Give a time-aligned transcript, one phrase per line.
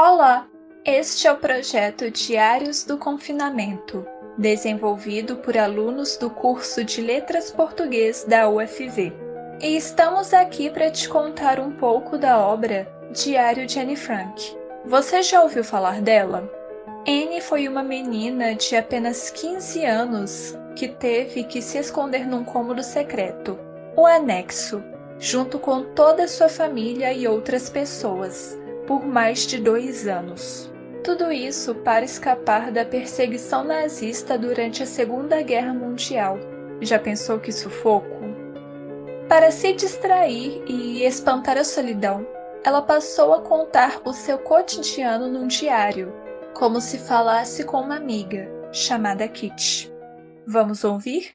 [0.00, 0.46] Olá!
[0.84, 4.06] Este é o projeto Diários do Confinamento,
[4.38, 9.12] desenvolvido por alunos do curso de Letras Português da UFV.
[9.60, 14.56] E estamos aqui para te contar um pouco da obra Diário de Anne Frank.
[14.84, 16.48] Você já ouviu falar dela?
[17.00, 22.84] Anne foi uma menina de apenas 15 anos que teve que se esconder num cômodo
[22.84, 23.58] secreto,
[23.96, 24.80] o anexo,
[25.18, 28.56] junto com toda sua família e outras pessoas,
[28.88, 30.72] por mais de dois anos.
[31.04, 36.38] Tudo isso para escapar da perseguição nazista durante a Segunda Guerra Mundial.
[36.80, 38.18] Já pensou que sufoco?
[39.28, 42.26] Para se distrair e espantar a solidão,
[42.64, 46.10] ela passou a contar o seu cotidiano num diário,
[46.54, 49.92] como se falasse com uma amiga, chamada Kitty.
[50.46, 51.32] Vamos ouvir?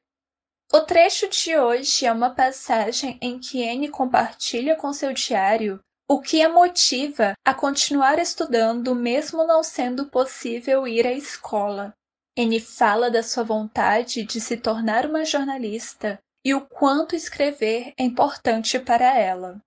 [0.73, 6.21] O trecho de hoje é uma passagem em que Anne compartilha com seu diário o
[6.21, 11.93] que a motiva a continuar estudando mesmo não sendo possível ir à escola.
[12.37, 18.03] Anne fala da sua vontade de se tornar uma jornalista e o quanto escrever é
[18.03, 19.61] importante para ela.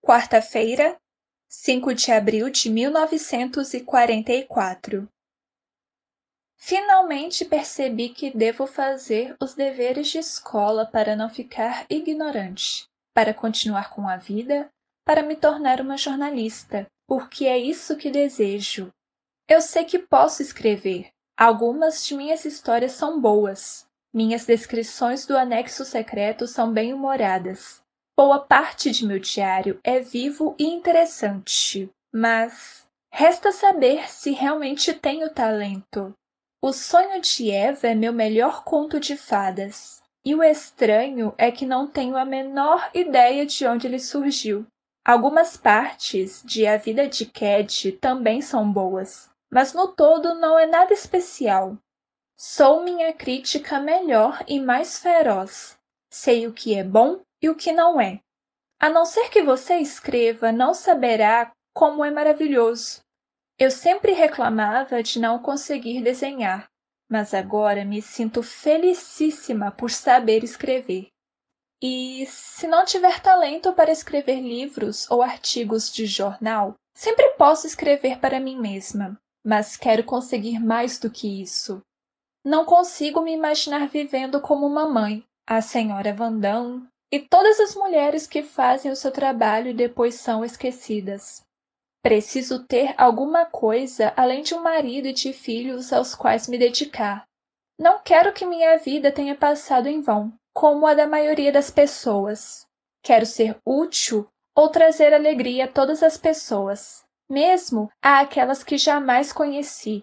[0.00, 0.96] Quarta-feira,
[1.48, 5.08] 5 de abril de 1944.
[6.56, 13.90] Finalmente percebi que devo fazer os deveres de escola para não ficar ignorante, para continuar
[13.90, 14.68] com a vida,
[15.08, 18.92] para me tornar uma jornalista, porque é isso que desejo.
[19.48, 21.08] Eu sei que posso escrever.
[21.34, 23.86] Algumas de minhas histórias são boas.
[24.12, 27.80] Minhas descrições do anexo secreto são bem-humoradas.
[28.14, 35.32] Boa parte de meu diário é vivo e interessante, mas resta saber se realmente tenho
[35.32, 36.12] talento.
[36.62, 41.64] O sonho de Eva é meu melhor conto de fadas, e o estranho é que
[41.64, 44.66] não tenho a menor ideia de onde ele surgiu.
[45.08, 50.66] Algumas partes de A Vida de Cad também são boas, mas no todo não é
[50.66, 51.78] nada especial.
[52.36, 55.78] Sou minha crítica melhor e mais feroz.
[56.10, 58.20] Sei o que é bom e o que não é.
[58.78, 63.00] A não ser que você escreva, não saberá como é maravilhoso.
[63.58, 66.68] Eu sempre reclamava de não conseguir desenhar,
[67.10, 71.08] mas agora me sinto felicíssima por saber escrever.
[71.82, 78.18] E se não tiver talento para escrever livros ou artigos de jornal, sempre posso escrever
[78.18, 81.80] para mim mesma, mas quero conseguir mais do que isso.
[82.44, 88.26] Não consigo me imaginar vivendo como uma mãe, a senhora Vandam e todas as mulheres
[88.26, 91.42] que fazem o seu trabalho e depois são esquecidas.
[92.02, 97.24] Preciso ter alguma coisa além de um marido e de filhos aos quais me dedicar.
[97.78, 102.66] Não quero que minha vida tenha passado em vão, como a da maioria das pessoas.
[103.00, 110.02] Quero ser útil ou trazer alegria a todas as pessoas, mesmo àquelas que jamais conheci.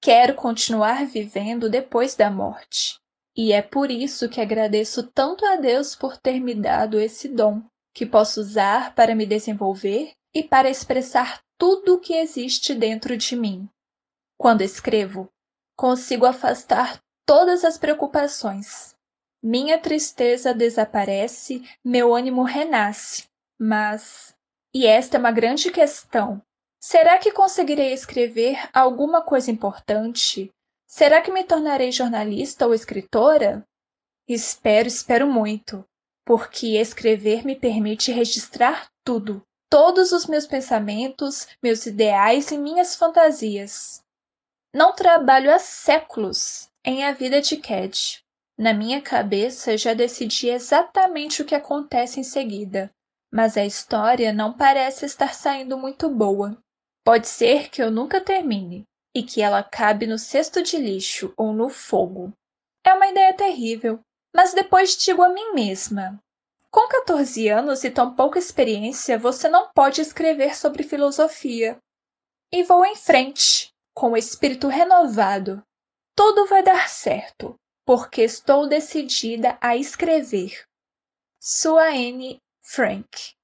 [0.00, 3.00] Quero continuar vivendo depois da morte.
[3.36, 7.60] E é por isso que agradeço tanto a Deus por ter me dado esse dom,
[7.92, 13.34] que posso usar para me desenvolver e para expressar tudo o que existe dentro de
[13.34, 13.68] mim.
[14.38, 15.28] Quando escrevo,
[15.76, 18.94] consigo afastar todas as preocupações.
[19.42, 23.24] Minha tristeza desaparece, meu ânimo renasce.
[23.58, 24.34] Mas.
[24.74, 26.42] E esta é uma grande questão.
[26.80, 30.50] Será que conseguirei escrever alguma coisa importante
[30.90, 33.64] Será que me tornarei jornalista ou escritora?
[34.28, 35.86] Espero, espero muito,
[36.26, 39.40] porque escrever me permite registrar tudo,
[39.70, 44.02] todos os meus pensamentos, meus ideais e minhas fantasias.
[44.74, 48.20] Não trabalho há séculos em A Vida de Cad.
[48.60, 52.90] Na minha cabeça já decidi exatamente o que acontece em seguida,
[53.32, 56.58] mas a história não parece estar saindo muito boa.
[57.02, 58.84] Pode ser que eu nunca termine,
[59.16, 62.34] e que ela cabe no cesto de lixo ou no fogo.
[62.84, 64.00] É uma ideia terrível,
[64.36, 66.20] mas depois digo a mim mesma:
[66.70, 71.78] com 14 anos e tão pouca experiência, você não pode escrever sobre filosofia.
[72.52, 75.62] E vou em frente, com o espírito renovado.
[76.14, 77.58] Tudo vai dar certo,
[77.90, 80.64] porque estou decidida a escrever.
[81.40, 83.34] Sua Anne Frank